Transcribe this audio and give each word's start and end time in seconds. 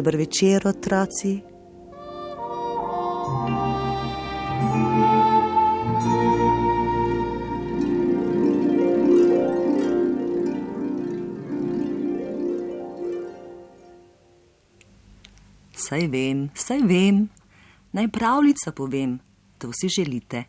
Dober 0.00 0.16
večer, 0.16 0.66
otroci. 0.66 1.42
Saj 15.76 16.06
vem, 16.08 16.48
saj 16.54 16.80
vem, 16.80 17.28
naj 17.92 18.08
pravljico 18.08 18.72
povem, 18.72 19.18
to 19.58 19.68
si 19.72 19.88
želite. 19.88 20.44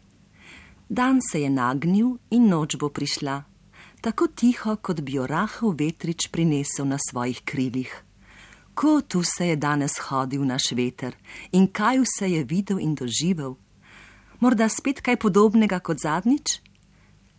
Dan 0.89 1.19
se 1.31 1.41
je 1.41 1.49
nagnil 1.49 2.15
in 2.29 2.47
noč 2.47 2.77
bo 2.79 2.87
prišla, 2.89 3.43
tako 4.01 4.27
tiho, 4.27 4.75
kot 4.75 5.01
bi 5.01 5.19
jo 5.19 5.27
rahel 5.27 5.75
vetrič 5.75 6.29
prinesel 6.31 6.87
na 6.87 7.01
svojih 7.09 7.43
krilih. 7.43 8.10
Ko 8.73 9.01
tu 9.01 9.23
se 9.23 9.47
je 9.47 9.55
danes 9.55 9.97
hodil 10.07 10.45
naš 10.45 10.71
veter 10.71 11.15
in 11.51 11.67
kaj 11.67 11.99
vse 11.99 12.29
je 12.31 12.43
videl 12.43 12.79
in 12.79 12.95
doživel? 12.95 13.55
Morda 14.39 14.69
spet 14.69 15.01
kaj 15.01 15.19
podobnega 15.19 15.79
kot 15.79 15.97
zadnjič? 16.01 16.59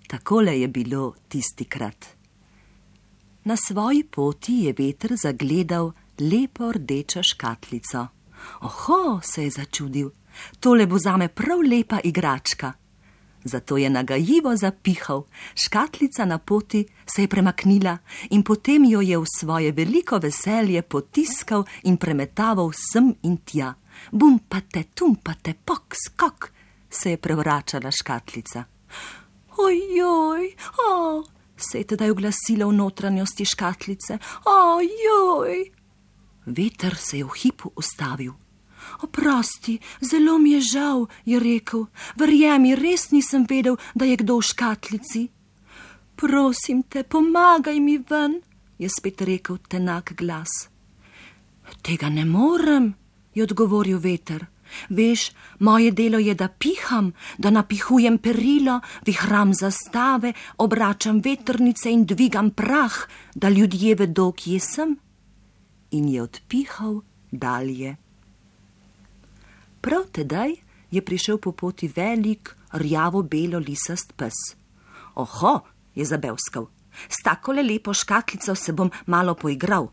Takole 0.08 0.60
je 0.60 0.68
bilo 0.68 1.14
tisti 1.28 1.64
krat. 1.64 2.06
Na 3.44 3.56
svoji 3.56 4.04
poti 4.04 4.52
je 4.52 4.74
veter 4.78 5.16
zagledal 5.16 5.92
lepo 6.20 6.72
rdečo 6.72 7.22
škatlico. 7.22 8.06
Oho, 8.60 9.20
se 9.22 9.44
je 9.44 9.50
začudil, 9.50 10.10
tole 10.60 10.86
bo 10.86 10.98
zame 10.98 11.28
prav 11.28 11.58
lepa 11.60 12.00
igračka. 12.04 12.72
Zato 13.44 13.76
je 13.76 13.90
nagajivo 13.90 14.56
zapihal, 14.56 15.24
škatlica 15.54 16.24
na 16.24 16.38
poti 16.38 16.86
se 17.06 17.22
je 17.22 17.28
premaknila 17.28 17.98
in 18.30 18.42
potem 18.42 18.84
jo 18.84 19.00
je 19.00 19.18
v 19.18 19.24
svoje 19.38 19.72
veliko 19.72 20.18
veselje 20.18 20.82
potiskal 20.82 21.64
in 21.82 21.96
premetaval 21.96 22.70
sem 22.72 23.14
in 23.22 23.36
tja. 23.44 23.74
Bum 24.12 24.38
pa 24.48 24.60
te, 24.60 24.84
tum 24.94 25.16
pa 25.16 25.34
te, 25.34 25.54
pok, 25.64 25.94
skok, 25.94 26.50
se 26.90 27.10
je 27.10 27.16
prevračala 27.16 27.90
škatlica. 27.90 28.64
Ojoj, 29.58 30.54
o, 30.88 31.24
se 31.56 31.78
je 31.78 31.84
tedaj 31.84 32.10
oglasila 32.10 32.66
v 32.66 32.72
notranjosti 32.72 33.44
škatlice. 33.44 34.18
Ojoj. 34.44 35.70
Veter 36.46 36.96
se 36.96 37.18
je 37.18 37.24
v 37.24 37.36
hipu 37.42 37.70
ustavil. 37.76 38.32
Oprosti, 39.02 39.78
zelo 40.00 40.38
mi 40.38 40.52
je 40.52 40.60
žal, 40.60 41.06
je 41.24 41.40
rekel. 41.40 41.86
Verjemi, 42.16 42.74
res 42.74 43.10
nisem 43.10 43.46
vedel, 43.48 43.76
da 43.94 44.04
je 44.04 44.16
kdo 44.16 44.38
v 44.38 44.48
škatlici. 44.48 45.28
Prosim 46.16 46.82
te, 46.82 47.02
pomagaj 47.02 47.80
mi 47.80 47.98
ven, 47.98 48.40
je 48.78 48.88
spet 48.88 49.22
rekel 49.22 49.58
tenak 49.68 50.14
glas. 50.16 50.68
Tega 51.82 52.08
ne 52.08 52.24
morem, 52.24 52.94
je 53.34 53.42
odgovoril 53.42 53.98
veter. 53.98 54.46
Veš, 54.88 55.32
moje 55.58 55.90
delo 55.90 56.18
je, 56.18 56.34
da 56.34 56.48
piham, 56.48 57.12
da 57.38 57.50
napihujem 57.50 58.18
perilo, 58.18 58.80
vihram 59.06 59.54
zastave, 59.54 60.32
obračam 60.58 61.20
vetrnice 61.20 61.90
in 61.90 62.06
dvigam 62.06 62.50
prah, 62.50 62.96
da 63.34 63.48
ljudje 63.48 63.94
vedo, 63.94 64.32
kje 64.32 64.60
sem. 64.60 64.96
In 65.90 66.08
je 66.08 66.22
odpihal 66.22 67.02
dalje. 67.30 67.96
Prav 69.82 70.04
tedaj 70.14 70.52
je 70.90 71.02
prišel 71.02 71.38
po 71.38 71.52
poti 71.52 71.88
velik, 71.96 72.54
rjavo-belo 72.72 73.58
lisast 73.58 74.12
pes. 74.16 74.54
Oho, 75.14 75.60
je 75.94 76.04
zabevskal, 76.04 76.68
s 77.08 77.18
tako 77.24 77.52
le 77.52 77.62
lepo 77.62 77.94
škatlico 77.94 78.54
se 78.54 78.72
bom 78.72 78.90
malo 79.06 79.34
poigral. 79.34 79.90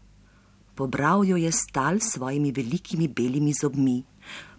Pobral 0.75 1.25
jo 1.25 1.37
je 1.37 1.51
stal 1.51 1.97
s 1.99 2.13
svojimi 2.13 2.51
velikimi 2.51 3.07
belimi 3.07 3.53
zobmi. 3.61 4.03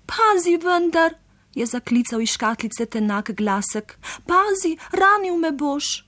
Pazi 0.06 0.56
vendar, 0.56 1.14
je 1.54 1.66
zaklical 1.66 2.20
iz 2.20 2.34
škatlice 2.34 2.86
tenak 2.86 3.30
glasek, 3.30 3.98
pazi, 4.26 4.76
ranil 4.92 5.38
me 5.38 5.52
boš. 5.52 6.04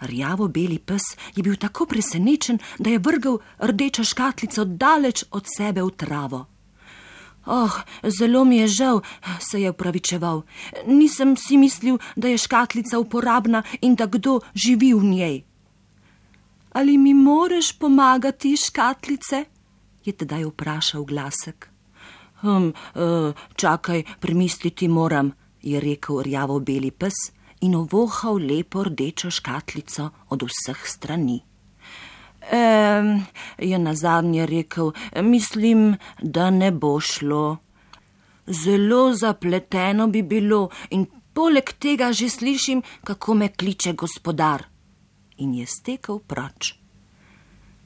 Rjavo-beli 0.00 0.78
pes 0.78 1.16
je 1.36 1.42
bil 1.42 1.56
tako 1.56 1.86
presenečen, 1.86 2.58
da 2.78 2.90
je 2.90 2.98
vrgel 2.98 3.38
rdečo 3.58 4.04
škatlico 4.04 4.64
daleč 4.64 5.24
od 5.30 5.46
sebe 5.56 5.82
v 5.82 5.90
travo. 5.96 6.53
Oh, 7.46 7.72
zelo 8.02 8.44
mi 8.44 8.56
je 8.56 8.68
žal, 8.68 9.00
se 9.40 9.60
je 9.60 9.70
upravičeval. 9.70 10.42
Nisem 10.86 11.36
si 11.36 11.56
mislil, 11.56 11.98
da 12.16 12.28
je 12.28 12.38
škatlica 12.38 12.98
uporabna 12.98 13.62
in 13.80 13.94
da 13.94 14.06
kdo 14.06 14.40
živi 14.54 14.94
v 14.94 15.04
njej. 15.04 15.42
Ali 16.72 16.98
mi 16.98 17.14
moreš 17.14 17.72
pomagati, 17.78 18.56
škatlice? 18.56 19.44
je 20.04 20.12
tedaj 20.12 20.44
vprašal 20.44 21.04
glasek. 21.04 21.68
Hm, 22.40 22.68
uh, 22.68 23.32
čakaj, 23.56 24.02
premisliti 24.20 24.88
moram, 24.88 25.32
je 25.62 25.80
rekel 25.80 26.20
rjavo-beli 26.22 26.90
pes 26.90 27.32
in 27.60 27.74
ovohal 27.74 28.36
lepo 28.36 28.84
rdečo 28.84 29.30
škatlico 29.30 30.10
od 30.28 30.42
vseh 30.42 30.80
strani. 30.84 31.40
E, 32.52 32.56
je 33.58 33.78
na 33.78 33.94
zadnje 33.94 34.46
rekel, 34.46 34.92
mislim, 35.22 35.96
da 36.22 36.50
ne 36.50 36.70
bo 36.70 37.00
šlo. 37.00 37.56
Zelo 38.46 39.14
zapleteno 39.14 40.06
bi 40.06 40.22
bilo 40.22 40.68
in 40.90 41.06
poleg 41.32 41.72
tega 41.78 42.12
že 42.12 42.28
slišim, 42.28 42.82
kako 43.04 43.34
me 43.34 43.48
kliče 43.48 43.92
gospodar. 43.92 44.64
In 45.36 45.54
je 45.54 45.66
stekel 45.66 46.18
proč. 46.18 46.74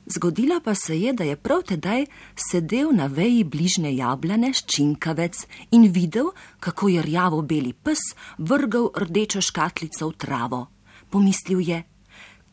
Zgodilo 0.07 0.61
pa 0.65 0.75
se 0.75 1.01
je, 1.01 1.13
da 1.13 1.25
je 1.25 1.37
prav 1.37 1.63
tedaj 1.63 2.07
sedel 2.51 2.93
na 2.93 3.07
veji 3.07 3.45
bližne 3.45 3.93
jablane 3.97 4.53
ščinkavec 4.53 5.43
in 5.71 5.85
videl, 5.93 6.31
kako 6.61 6.89
je 6.89 7.03
rjavo 7.03 7.43
beli 7.43 7.73
pes 7.73 8.01
vrgal 8.39 8.89
rdečo 8.97 9.41
škatlico 9.41 10.09
v 10.09 10.17
travo. 10.17 10.67
Pomislil 11.11 11.61
je, 11.61 11.83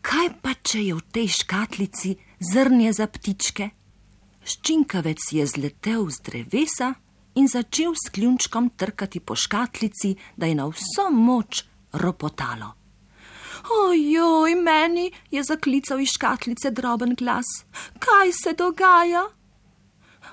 kaj 0.06 0.28
pa 0.42 0.54
če 0.62 0.84
je 0.86 0.94
v 0.94 1.04
tej 1.12 1.28
škatlici 1.42 2.16
zrnje 2.40 2.94
za 2.94 3.08
ptičke? 3.10 3.70
Ščinkavec 4.46 5.22
je 5.34 5.46
zletel 5.50 6.06
z 6.14 6.22
drevesa 6.28 6.94
in 7.42 7.50
začel 7.50 7.96
s 7.98 8.14
ključkom 8.14 8.70
trkati 8.78 9.20
po 9.20 9.36
škatlici, 9.36 10.14
da 10.38 10.46
je 10.46 10.56
na 10.56 10.68
vso 10.70 11.10
moč 11.10 11.66
ropotalo. 11.94 12.76
Ojoj, 13.66 14.54
meni 14.62 15.10
je 15.32 15.42
zaklical 15.44 16.00
iz 16.00 16.14
škatlice 16.14 16.70
droben 16.72 17.16
glas. 17.18 17.66
Kaj 18.00 18.32
se 18.32 18.54
dogaja? 18.54 19.26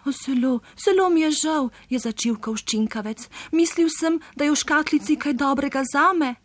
Zelo, 0.05 0.61
zelo 0.77 1.09
mi 1.09 1.23
je 1.23 1.31
žal, 1.31 1.71
je 1.89 1.99
začel 2.03 2.37
kovščinkavec. 2.37 3.29
Mislil 3.57 3.89
sem, 3.89 4.21
da 4.37 4.45
je 4.45 4.53
v 4.53 4.61
škatlici 4.61 5.17
kaj 5.17 5.39
dobrega 5.39 5.85
zame. 5.89 6.42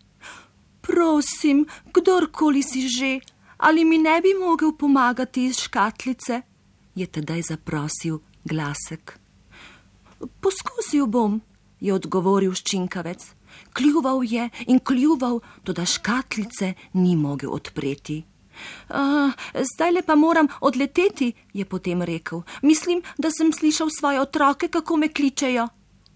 Prosim, 0.88 1.66
kdorkoli 1.94 2.64
si 2.64 2.88
že, 2.88 3.20
ali 3.58 3.84
mi 3.86 3.98
ne 3.98 4.22
bi 4.22 4.34
mogel 4.34 4.72
pomagati 4.72 5.46
iz 5.46 5.59
škatlice? 5.59 6.42
je 6.98 7.06
tedaj 7.06 7.42
zaprosil 7.42 8.20
glasek. 8.46 9.20
Poskusil 10.42 11.06
bom, 11.06 11.42
je 11.80 11.94
odgovoril 11.94 12.56
ščinkavec. 12.57 13.22
Kljuval 13.78 14.24
je 14.25 14.50
in 14.68 14.81
kljuval, 14.81 15.39
toda 15.63 15.86
škatlice 15.86 16.74
ni 16.94 17.16
mogel 17.16 17.54
odpreti. 17.54 18.24
Uh, 18.89 19.30
zdaj 19.54 19.92
le 19.94 20.01
pa 20.01 20.16
moram 20.18 20.50
odleteti, 20.66 21.34
je 21.54 21.66
potem 21.66 22.01
rekel. 22.01 22.42
Mislim, 22.62 23.04
da 23.18 23.30
sem 23.30 23.54
slišal 23.54 23.94
svoje 23.94 24.22
otroke, 24.22 24.68
kako 24.68 24.98
me 24.98 25.13
kličejo. 25.13 25.68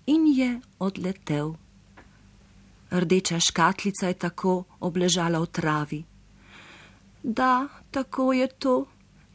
In 0.10 0.26
je 0.26 0.56
odletel. 0.80 1.61
Rdeča 2.92 3.40
škatlica 3.40 4.08
je 4.08 4.14
tako 4.14 4.64
obležala 4.80 5.40
v 5.40 5.48
travi. 5.48 6.02
Da, 7.24 7.68
tako 7.92 8.34
je 8.34 8.48
to, 8.48 8.86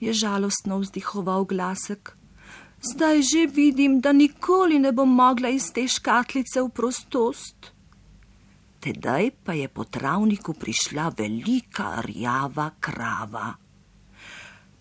je 0.00 0.12
žalostno 0.12 0.79
vzdihoval 0.79 1.44
glasek. 1.44 2.17
Zdaj 2.82 3.23
že 3.23 3.47
vidim, 3.47 4.00
da 4.00 4.12
nikoli 4.12 4.79
ne 4.79 4.93
bom 4.93 5.08
mogla 5.08 5.49
iz 5.49 5.73
te 5.73 5.88
škatlice 5.88 6.62
v 6.62 6.69
prostost. 6.69 7.73
Tedaj 8.81 9.31
pa 9.44 9.53
je 9.53 9.69
po 9.69 9.85
travniku 9.85 10.55
prišla 10.55 11.09
velika 11.17 12.02
rjava 12.05 12.70
krava. 12.81 13.55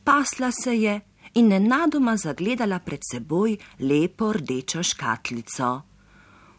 Pasla 0.03 0.51
se 0.51 0.75
je 0.75 1.01
in 1.33 1.47
nenadoma 1.47 2.17
zagledala 2.17 2.79
pred 2.79 2.99
seboj 3.11 3.57
lepo 3.79 4.33
rdečo 4.33 4.83
škatlico. 4.83 5.94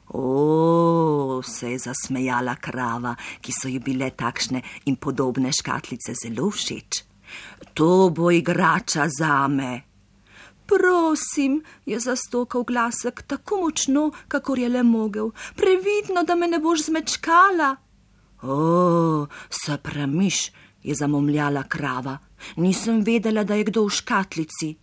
O, 0.09 1.43
se 1.43 1.71
je 1.71 1.79
zasmejala 1.79 2.55
krava, 2.57 3.17
ki 3.41 3.53
so 3.53 3.69
ji 3.69 3.81
bile 3.83 4.11
takšne 4.11 4.63
in 4.87 4.97
podobne 4.97 5.53
škatlice 5.53 6.15
zelo 6.15 6.51
všeč. 6.51 7.03
To 7.75 8.11
bo 8.11 8.31
igrača 8.31 9.09
za 9.11 9.49
me. 9.49 9.83
Prosim, 10.67 11.63
je 11.87 11.99
zastokal 12.01 12.65
glasek 12.65 13.23
tako 13.23 13.61
močno, 13.61 14.11
kakor 14.29 14.59
je 14.59 14.69
le 14.69 14.83
mogel. 14.83 15.31
Previdno, 15.57 16.23
da 16.23 16.35
me 16.35 16.49
ne 16.49 16.59
boš 16.59 16.87
zmečkala. 16.89 17.77
O, 18.43 19.27
se 19.51 19.79
premiš, 19.83 20.51
je 20.83 20.95
zamomljala 20.95 21.63
krava. 21.63 22.19
Nisem 22.57 23.03
vedela, 23.03 23.45
da 23.45 23.55
je 23.55 23.65
kdo 23.65 23.87
v 23.87 23.91
škatlici. 23.91 24.75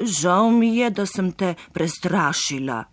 Žal 0.00 0.50
mi 0.50 0.76
je, 0.76 0.90
da 0.90 1.06
sem 1.06 1.32
te 1.32 1.54
prestrašila. 1.72 2.84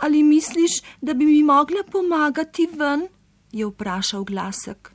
Ali 0.00 0.22
misliš, 0.22 0.80
da 1.00 1.14
bi 1.14 1.24
mi 1.24 1.42
mogla 1.42 1.82
pomagati 1.92 2.68
ven? 2.72 3.08
je 3.52 3.66
vprašal 3.66 4.24
glasek. 4.24 4.92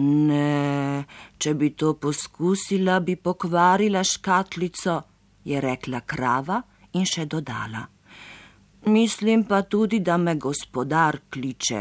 Ne, 0.00 1.04
če 1.38 1.54
bi 1.54 1.72
to 1.76 1.94
poskusila, 2.00 3.00
bi 3.04 3.16
pokvarila 3.16 4.02
škatlico, 4.04 5.00
je 5.44 5.60
rekla 5.60 6.00
krava 6.06 6.60
in 6.96 7.06
še 7.06 7.26
dodala. 7.26 7.82
Mislim 8.86 9.44
pa 9.44 9.62
tudi, 9.62 10.00
da 10.00 10.16
me 10.16 10.36
gospodar 10.40 11.18
kliče. 11.30 11.80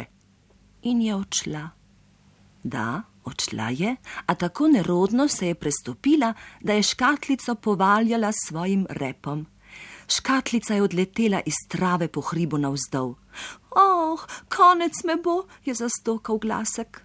In 0.91 1.01
je 1.01 1.15
odšla. 1.15 1.61
Da, 2.63 2.87
odšla 3.23 3.69
je, 3.71 3.93
a 4.25 4.35
tako 4.35 4.67
nerodno 4.67 5.27
se 5.27 5.47
je 5.47 5.55
prestopila, 5.55 6.33
da 6.59 6.75
je 6.75 6.83
škatlico 6.83 7.55
povaljala 7.55 8.31
s 8.31 8.49
svojim 8.49 8.85
repom. 8.89 9.45
Škatlica 10.09 10.73
je 10.73 10.83
odletela 10.83 11.41
iz 11.45 11.53
trave 11.67 12.07
po 12.07 12.21
hribu 12.21 12.57
navzdol. 12.57 13.13
Oh, 13.71 14.19
konec 14.49 15.03
me 15.05 15.15
bo, 15.23 15.43
je 15.65 15.73
zastokal 15.73 16.37
glasek. 16.37 17.03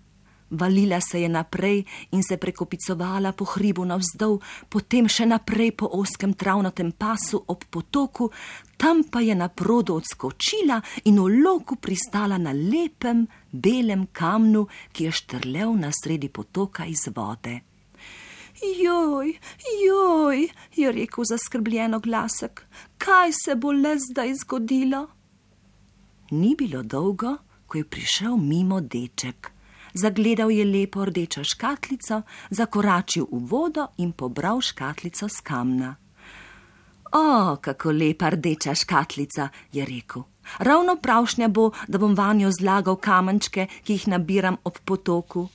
Valila 0.50 1.00
se 1.00 1.20
je 1.20 1.28
naprej 1.28 1.84
in 2.10 2.22
se 2.22 2.36
prekopicovala 2.36 3.32
po 3.32 3.44
hribu 3.44 3.84
navzdol, 3.84 4.38
potem 4.68 5.08
še 5.08 5.26
naprej 5.26 5.72
po 5.76 5.88
oskem 5.92 6.34
travnatem 6.34 6.92
pasu 6.92 7.42
ob 7.48 7.64
potoku, 7.70 8.30
tam 8.76 9.04
pa 9.10 9.20
je 9.20 9.34
na 9.34 9.48
prodo 9.48 9.96
odskočila 9.98 10.80
in 11.04 11.20
v 11.20 11.42
loku 11.42 11.76
pristala 11.76 12.38
na 12.38 12.52
lepem, 12.52 13.26
belem 13.52 14.06
kamnu, 14.12 14.66
ki 14.92 15.04
je 15.04 15.12
štrlev 15.12 15.76
na 15.76 15.92
sredi 15.92 16.28
potoka 16.28 16.86
iz 16.86 17.08
vode. 17.14 17.73
Joj, 18.62 19.38
joj, 19.86 20.48
je 20.76 20.92
rekel 20.92 21.24
zaskrbljeno 21.24 21.98
glasek, 22.00 22.66
kaj 22.98 23.32
se 23.44 23.54
bo 23.54 23.72
le 23.72 23.96
zdaj 23.98 24.34
zgodilo? 24.34 25.06
Ni 26.30 26.54
bilo 26.58 26.82
dolgo, 26.82 27.36
ko 27.66 27.78
je 27.78 27.84
prišel 27.84 28.36
mimo 28.36 28.80
deček. 28.80 29.50
Zagledal 29.94 30.50
je 30.50 30.64
lepo 30.64 31.04
rdečo 31.04 31.44
škatlico, 31.44 32.22
zakoračil 32.50 33.26
v 33.30 33.42
vodo 33.50 33.86
in 33.96 34.12
pobral 34.12 34.60
škatlico 34.60 35.28
z 35.28 35.40
kamna. 35.40 35.94
O, 37.12 37.56
kako 37.60 37.90
lepa 37.90 38.30
rdeča 38.30 38.74
škatlica, 38.74 39.48
je 39.72 39.84
rekel. 39.86 40.22
Ravno 40.58 40.96
pravšnja 40.96 41.48
bo, 41.48 41.70
da 41.88 41.98
bom 41.98 42.14
vanjo 42.14 42.50
zlagal 42.50 42.96
kamenčke, 42.96 43.66
ki 43.82 43.92
jih 43.92 44.08
nabiram 44.08 44.56
ob 44.64 44.78
potoku. 44.84 45.48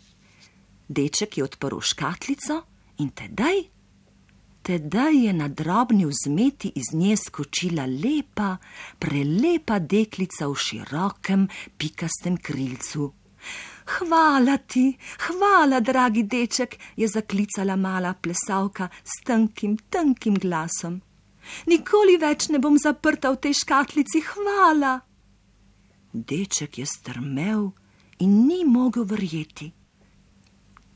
Deček 0.88 1.38
je 1.38 1.44
odprl 1.44 1.80
škatlico 1.80 2.69
in 3.00 3.10
tedaj, 3.10 3.58
tedaj 4.62 5.16
je 5.26 5.34
na 5.34 5.48
drobni 5.48 6.06
vzmeti 6.06 6.72
iz 6.76 6.94
nje 6.94 7.18
skočila 7.18 7.86
lepa, 7.86 8.58
prelepa 9.00 9.80
deklica 9.80 10.48
v 10.48 10.56
širokem, 10.56 11.48
pikastem 11.78 12.38
krilcu. 12.38 13.14
Hvala 13.90 14.58
ti, 14.58 14.98
hvala, 15.26 15.80
dragi 15.80 16.24
deček, 16.24 16.78
je 16.96 17.08
zaklicala 17.08 17.76
mala 17.76 18.14
plesavka 18.14 18.90
s 19.04 19.24
tankim, 19.26 19.78
tankim 19.90 20.36
glasom. 20.36 21.02
Nikoli 21.66 22.20
več 22.22 22.50
ne 22.54 22.60
bom 22.60 22.78
zaprta 22.78 23.32
v 23.34 23.42
tej 23.48 23.58
škatlici, 23.64 24.22
hvala. 24.34 25.00
Deček 26.14 26.78
je 26.78 26.86
strmel 26.86 27.72
in 28.20 28.46
ni 28.46 28.62
mogel 28.66 29.08
verjeti. 29.08 29.79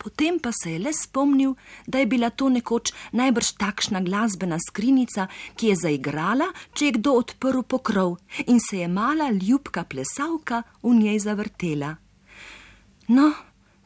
Potem 0.04 0.40
pa 0.40 0.52
se 0.52 0.72
je 0.72 0.80
le 0.80 0.92
spomnil, 0.94 1.56
da 1.88 2.00
je 2.00 2.06
bila 2.06 2.30
to 2.30 2.50
nekoč 2.50 2.92
najbrž 3.16 3.54
takšna 3.56 4.02
glasbena 4.04 4.58
skrinica, 4.60 5.30
ki 5.56 5.72
je 5.72 5.76
zaigrala, 5.80 6.50
če 6.76 6.86
je 6.86 6.96
kdo 7.00 7.14
odprl 7.22 7.64
pokrov 7.64 8.18
in 8.46 8.60
se 8.60 8.82
je 8.84 8.88
mala 8.92 9.30
ljubka 9.32 9.86
plesavka 9.88 10.64
v 10.84 10.92
njej 11.00 11.20
zavrtela. 11.24 11.96
No, 13.08 13.32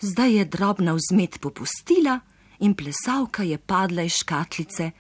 zdaj 0.02 0.34
je 0.34 0.46
drobna 0.46 0.98
vzmet 0.98 1.38
popustila 1.42 2.20
in 2.60 2.74
plesavka 2.74 3.44
je 3.44 3.58
padla 3.58 4.02
iz 4.10 4.18
škatlice, 4.18 4.92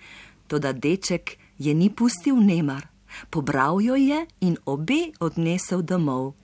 toda 0.47 0.73
deček 0.73 1.37
je 1.57 1.73
ni 1.73 1.89
pustil 1.89 2.37
nemar. 2.37 2.87
Pobral 3.29 3.81
jo 3.81 3.95
je 3.95 4.25
in 4.41 4.57
obe 4.65 5.09
odnesel 5.19 5.81
domov. 5.81 6.35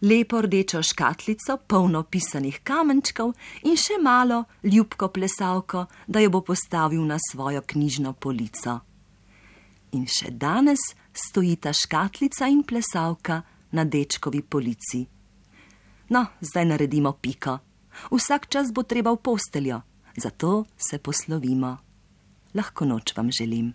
Lepo 0.00 0.40
rdečo 0.40 0.82
škatlico, 0.82 1.56
polno 1.66 2.04
pisanih 2.06 2.60
kamenčkov 2.62 3.32
in 3.66 3.74
še 3.76 3.98
malo 4.02 4.44
ljubko 4.62 5.08
plesavko, 5.10 5.86
da 6.06 6.22
jo 6.22 6.30
bo 6.30 6.40
postavil 6.46 7.02
na 7.02 7.18
svojo 7.18 7.62
knjižno 7.66 8.12
polico. 8.12 8.78
In 9.92 10.06
še 10.06 10.30
danes 10.30 10.78
stojita 11.12 11.72
škatlica 11.72 12.46
in 12.46 12.62
plesavka 12.62 13.42
na 13.72 13.84
dečkovi 13.84 14.42
polici. 14.42 15.06
No, 16.14 16.26
zdaj 16.40 16.64
naredimo 16.64 17.12
piko. 17.12 17.58
Vsak 18.12 18.46
čas 18.48 18.70
bo 18.72 18.86
treba 18.86 19.12
v 19.12 19.18
posteljo, 19.18 19.82
zato 20.16 20.64
se 20.76 20.98
poslovimo. 20.98 21.76
Lahko 22.54 22.86
noč 22.86 23.16
vam 23.16 23.32
želim. 23.32 23.74